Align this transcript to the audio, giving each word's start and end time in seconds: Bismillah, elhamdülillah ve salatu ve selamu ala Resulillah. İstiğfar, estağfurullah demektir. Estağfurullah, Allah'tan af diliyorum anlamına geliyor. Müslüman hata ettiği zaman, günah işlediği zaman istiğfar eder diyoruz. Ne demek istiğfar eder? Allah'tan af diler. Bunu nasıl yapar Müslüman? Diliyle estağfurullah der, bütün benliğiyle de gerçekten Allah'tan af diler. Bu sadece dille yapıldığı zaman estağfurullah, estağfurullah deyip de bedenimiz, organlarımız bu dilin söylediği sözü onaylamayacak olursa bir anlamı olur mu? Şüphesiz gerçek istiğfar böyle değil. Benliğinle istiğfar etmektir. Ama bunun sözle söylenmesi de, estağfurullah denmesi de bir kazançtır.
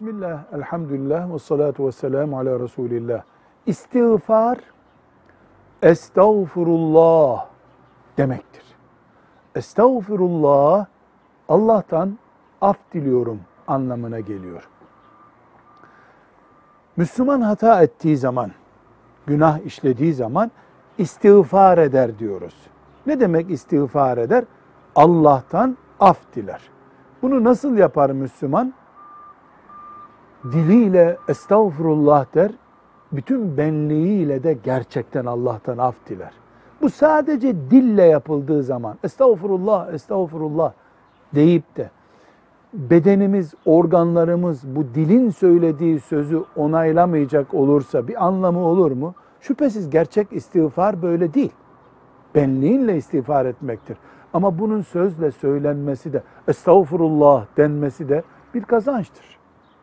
Bismillah, 0.00 0.44
elhamdülillah 0.52 1.34
ve 1.34 1.38
salatu 1.38 1.86
ve 1.86 1.92
selamu 1.92 2.38
ala 2.38 2.60
Resulillah. 2.60 3.22
İstiğfar, 3.66 4.58
estağfurullah 5.82 7.46
demektir. 8.18 8.62
Estağfurullah, 9.54 10.86
Allah'tan 11.48 12.18
af 12.60 12.76
diliyorum 12.94 13.40
anlamına 13.66 14.20
geliyor. 14.20 14.68
Müslüman 16.96 17.40
hata 17.40 17.82
ettiği 17.82 18.16
zaman, 18.16 18.50
günah 19.26 19.58
işlediği 19.58 20.14
zaman 20.14 20.50
istiğfar 20.98 21.78
eder 21.78 22.18
diyoruz. 22.18 22.54
Ne 23.06 23.20
demek 23.20 23.50
istiğfar 23.50 24.18
eder? 24.18 24.44
Allah'tan 24.96 25.76
af 26.00 26.18
diler. 26.34 26.70
Bunu 27.22 27.44
nasıl 27.44 27.76
yapar 27.76 28.10
Müslüman? 28.10 28.74
Diliyle 30.44 31.16
estağfurullah 31.28 32.34
der, 32.34 32.50
bütün 33.12 33.56
benliğiyle 33.56 34.42
de 34.42 34.52
gerçekten 34.52 35.26
Allah'tan 35.26 35.78
af 35.78 35.94
diler. 36.08 36.32
Bu 36.80 36.90
sadece 36.90 37.54
dille 37.70 38.02
yapıldığı 38.02 38.62
zaman 38.62 38.98
estağfurullah, 39.04 39.94
estağfurullah 39.94 40.72
deyip 41.34 41.76
de 41.76 41.90
bedenimiz, 42.72 43.54
organlarımız 43.64 44.76
bu 44.76 44.94
dilin 44.94 45.30
söylediği 45.30 46.00
sözü 46.00 46.44
onaylamayacak 46.56 47.54
olursa 47.54 48.08
bir 48.08 48.26
anlamı 48.26 48.60
olur 48.60 48.92
mu? 48.92 49.14
Şüphesiz 49.40 49.90
gerçek 49.90 50.32
istiğfar 50.32 51.02
böyle 51.02 51.34
değil. 51.34 51.52
Benliğinle 52.34 52.96
istiğfar 52.96 53.46
etmektir. 53.46 53.96
Ama 54.32 54.58
bunun 54.58 54.80
sözle 54.80 55.30
söylenmesi 55.30 56.12
de, 56.12 56.22
estağfurullah 56.48 57.46
denmesi 57.56 58.08
de 58.08 58.22
bir 58.54 58.62
kazançtır. 58.62 59.39